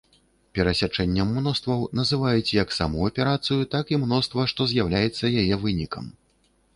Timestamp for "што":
4.55-4.67